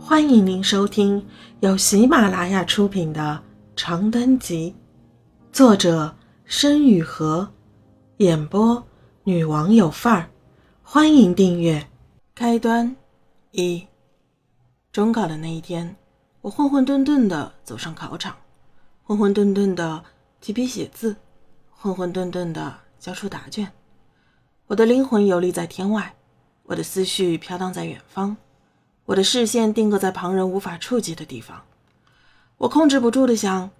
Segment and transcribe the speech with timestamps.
[0.00, 1.26] 欢迎您收听
[1.60, 3.42] 由喜马拉雅出品的
[3.76, 4.74] 《长灯集》，
[5.54, 7.46] 作者申雨禾，
[8.18, 8.82] 演播
[9.24, 10.30] 女王有范儿。
[10.82, 11.86] 欢迎订阅。
[12.34, 12.96] 开端
[13.50, 13.86] 一，
[14.92, 15.96] 中考的那一天，
[16.40, 18.36] 我混混沌沌的走上考场，
[19.02, 20.02] 混混沌沌的
[20.40, 21.16] 提笔写字，
[21.70, 23.70] 混混沌沌的交出答卷。
[24.68, 26.14] 我的灵魂游离在天外，
[26.64, 28.36] 我的思绪飘荡在远方。
[29.08, 31.62] 我的视线定格在旁人无法触及的地方，
[32.58, 33.70] 我控制不住的想：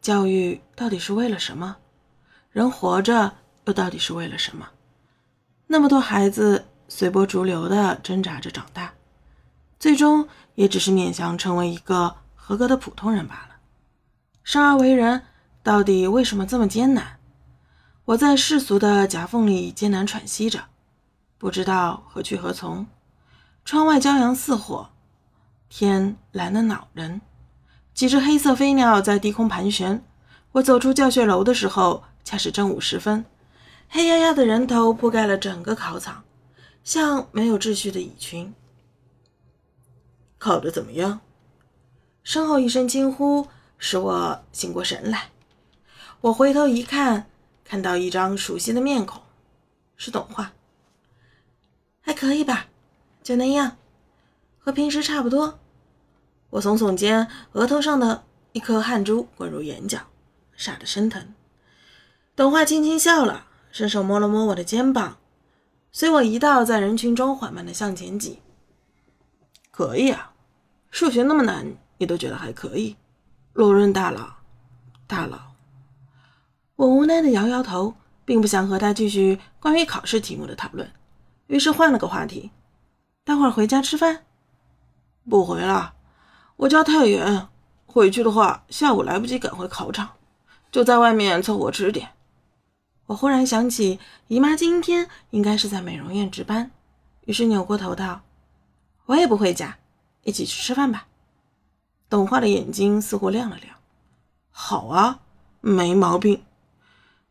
[0.00, 1.78] 教育到底是为了什么？
[2.52, 3.32] 人活着
[3.64, 4.68] 又到底是为了什么？
[5.66, 8.94] 那么多孩子随波逐流的挣扎着长大，
[9.80, 13.56] 最终也只是勉强成为一个合格的普通人罢了。
[14.44, 15.22] 生而为人，
[15.64, 17.18] 到底为什么这么艰难？
[18.04, 20.60] 我在世俗的夹缝里艰难喘息着，
[21.38, 22.86] 不知道何去何从。
[23.66, 24.90] 窗外骄阳似火，
[25.68, 27.20] 天蓝得恼人。
[27.92, 30.04] 几只黑色飞鸟在低空盘旋。
[30.52, 33.24] 我走出教学楼的时候，恰是正午时分。
[33.88, 36.22] 黑压压的人头铺盖了整个考场，
[36.84, 38.54] 像没有秩序的蚁群。
[40.38, 41.18] 考得怎么样？
[42.22, 45.30] 身后一声惊呼使我醒过神来。
[46.20, 47.28] 我回头一看，
[47.64, 49.20] 看到一张熟悉的面孔，
[49.96, 50.52] 是董华。
[52.00, 52.66] 还可以吧。
[53.26, 53.76] 就那样，
[54.56, 55.58] 和平时差不多。
[56.50, 59.98] 我耸耸肩，额头上的一颗汗珠滚入眼角，
[60.54, 61.34] 傻得生疼。
[62.36, 65.16] 董华轻轻笑了，伸手摸了摸我的肩膀，
[65.90, 68.38] 随我一道在人群中缓慢地向前挤。
[69.72, 70.32] 可以啊，
[70.92, 71.66] 数学那么难，
[71.98, 72.94] 你都觉得还可以。
[73.54, 74.34] 罗润大佬，
[75.08, 75.36] 大佬。
[76.76, 77.92] 我无奈地摇摇头，
[78.24, 80.88] 并不想和他继续关于考试题目的讨论，
[81.48, 82.52] 于是换了个话题。
[83.26, 84.22] 待会儿回家吃饭？
[85.28, 85.94] 不回了，
[86.54, 87.48] 我家太远，
[87.84, 90.10] 回去的话下午来不及赶回考场，
[90.70, 92.10] 就在外面凑合吃点。
[93.06, 96.70] 我忽然想起姨妈今天应该是在美容院值班，
[97.24, 98.20] 于是扭过头道
[99.06, 99.76] ：“我也不回家，
[100.22, 101.08] 一起去吃饭吧。”
[102.08, 103.74] 董华的眼睛似乎亮了亮。
[104.52, 105.18] 好啊，
[105.60, 106.44] 没毛病。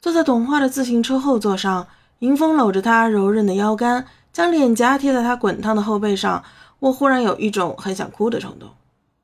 [0.00, 1.86] 坐在董华的自行车后座上，
[2.18, 4.08] 迎风搂着她柔韧的腰杆。
[4.34, 6.42] 将脸颊贴在他滚烫的后背上，
[6.80, 8.68] 我忽然有一种很想哭的冲动。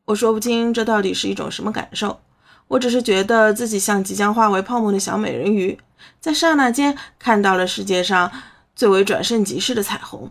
[0.04, 2.21] 我说不清这到底是一种什么感受，
[2.69, 5.76] 我只是觉得自己像即将化为泡沫的小美人鱼，
[6.21, 8.31] 在刹那间看到了世界上
[8.76, 10.31] 最为转瞬即逝的彩虹。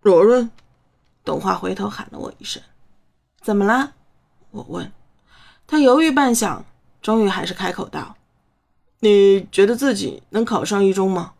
[0.00, 0.50] 罗润，
[1.22, 2.62] 董华回头喊了我一声
[3.42, 3.92] ：“怎么了？”
[4.52, 4.90] 我问。
[5.66, 6.62] 他犹豫半晌，
[7.02, 8.16] 终于还是开口道
[9.00, 11.34] ：“你觉得自己能考上一中吗？”“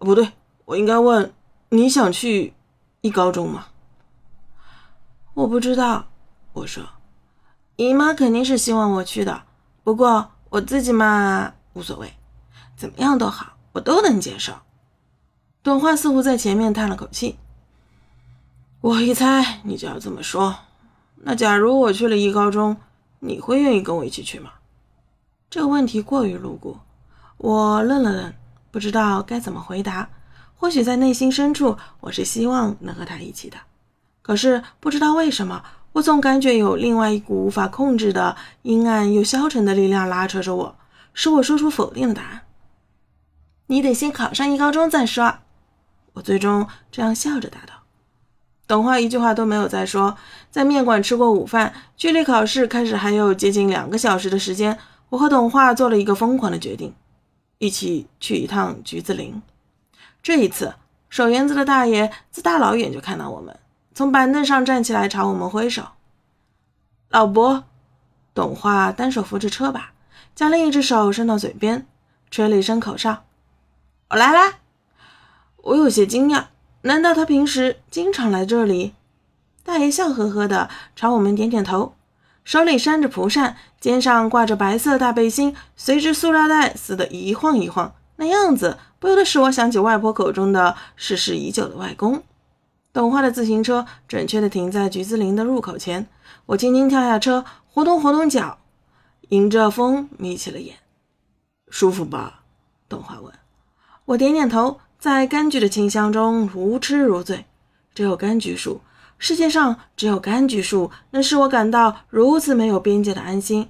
[0.00, 0.32] 不对。”
[0.66, 1.32] 我应该问，
[1.68, 2.52] 你想去
[3.00, 3.68] 一高中吗？
[5.34, 6.06] 我不知道。
[6.54, 6.82] 我说，
[7.76, 9.44] 姨妈肯定是希望我去的，
[9.84, 12.14] 不过我自己嘛无所谓，
[12.76, 14.54] 怎么样都好，我都能接受。
[15.62, 17.38] 董华似乎在前面叹了口气。
[18.80, 20.56] 我一猜你就要这么说。
[21.18, 22.76] 那假如我去了一高中，
[23.20, 24.50] 你会愿意跟我一起去吗？
[25.48, 26.78] 这个问题过于露骨，
[27.36, 28.34] 我愣了愣，
[28.72, 30.08] 不知道该怎么回答。
[30.56, 33.56] 或许在内心深处，我是希望能和他一起的。
[34.22, 35.62] 可是不知道为什么，
[35.92, 40.76] 我总感觉有另外一股无法控制的阴暗又消沉的力量拉扯着我，
[41.12, 42.42] 使我说出否定的答案。
[43.68, 45.38] 你得先考上一高中再说。
[46.14, 47.74] 我最终这样笑着答道。
[48.66, 50.16] 董华一句话都没有再说。
[50.50, 54.76] 在面馆吃过午饭，距离考试开始还有接近两个小时的时间，
[55.10, 56.92] 我和董华做了一个疯狂的决定：
[57.58, 59.40] 一起去一趟橘子林。
[60.26, 60.74] 这一次，
[61.08, 63.56] 守园子的大爷自大老远就看到我们，
[63.94, 65.84] 从板凳上站起来朝我们挥手。
[67.10, 67.62] 老伯，
[68.34, 69.92] 董华单手扶着车把，
[70.34, 71.86] 将另一只手伸到嘴边，
[72.28, 73.22] 吹了一声口哨
[74.10, 74.54] ：“我来啦！”
[75.62, 76.46] 我有些惊讶，
[76.80, 78.96] 难道他平时经常来这里？
[79.62, 81.94] 大爷笑呵呵的朝我们点点头，
[82.42, 87.94] 手里扇着蒲扇，肩上挂着白色大背心，随着塑料袋似的一晃一晃。
[88.16, 92.22] 那样子不由得使我想起外婆口中的逝世已久的外公。
[92.92, 96.08] 董华的自行车准确地停在橘子林的入口前，
[96.46, 98.58] 我轻轻跳下车，活动活动脚，
[99.28, 100.76] 迎着风眯起了眼。
[101.68, 102.40] 舒服吧？
[102.88, 103.32] 董华问。
[104.06, 107.44] 我点点头，在柑橘的清香中如痴如醉。
[107.94, 108.80] 只有柑橘树，
[109.18, 113.68] 世界上只有柑橘树能使我感到如此没有边界的安心。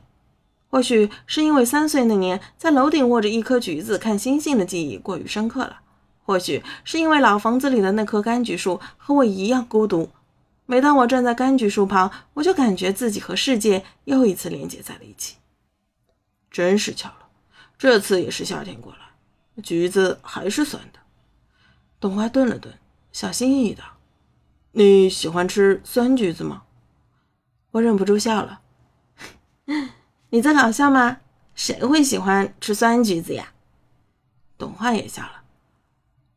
[0.69, 5.81] 或许是因为三岁那年在楼顶握着一颗橘子看星星的记忆过于深刻了，
[6.25, 10.11] 或许是因为老房子里的那棵柑橘树和我一样孤独，
[10.67, 15.37] 每当我站在柑橘树旁，我就感觉自己和世界又一次连接在了一起。
[16.51, 17.29] 真是巧了，
[17.79, 20.99] 这次也是夏天过来，橘子还是酸的。
[22.01, 22.75] 董花顿了顿，
[23.13, 23.85] 小心翼翼道
[24.73, 26.65] ：“你喜欢吃酸橘子吗？”
[27.73, 28.61] 我忍不住笑了
[30.37, 31.17] ：“你在搞笑吗？
[31.55, 33.55] 谁会喜欢吃酸橘子呀？”
[34.59, 35.41] 董焕也笑了：“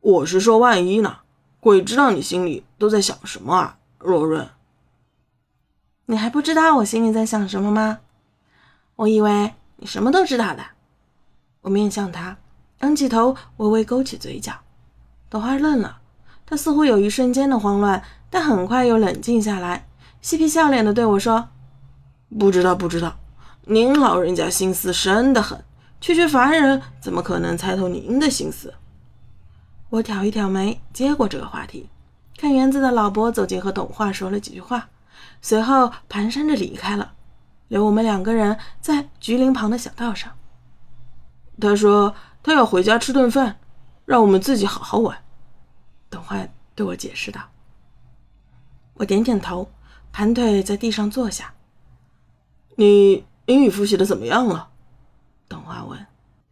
[0.00, 1.18] 我是说万一呢？
[1.60, 4.48] 鬼知道你心里都在想什么啊！”若润，
[6.06, 7.98] 你还不知道我心里在想什么吗？
[8.96, 10.64] 我以为你什么都知道的。
[11.60, 12.38] 我面向他，
[12.78, 14.54] 仰起头，微微勾起嘴角。
[15.28, 16.00] 朵花愣了，
[16.46, 19.86] 他似乎有一瞬间的慌乱，但很快又冷静下来，
[20.22, 21.50] 嬉皮笑脸的对我说
[22.38, 23.18] ：“不知道，不知道。
[23.64, 25.64] 您老人家心思深得很，
[26.00, 28.74] 区区凡人怎么可能猜透您的心思？”
[29.90, 31.88] 我挑一挑眉，接过这个话题。
[32.36, 34.88] 看园子的老伯走近，和董画说了几句话，
[35.42, 37.12] 随后蹒跚着离开了，
[37.68, 40.32] 留我们两个人在菊林旁的小道上。
[41.60, 43.58] 他说他要回家吃顿饭，
[44.06, 45.22] 让我们自己好好玩。
[46.08, 47.42] 董画对我解释道。
[48.94, 49.70] 我点点头，
[50.12, 51.52] 盘腿在地上坐下。
[52.76, 54.68] 你英语复习的怎么样了？
[55.48, 55.98] 董画问。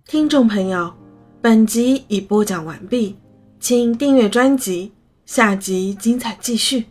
[0.05, 0.93] 听众朋友，
[1.41, 3.17] 本集已播讲完毕，
[3.61, 4.93] 请订阅专辑。
[5.25, 6.87] 下集精彩继续。